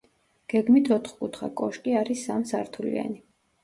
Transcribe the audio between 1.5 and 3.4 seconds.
კოშკი არის სამ სართულიანი.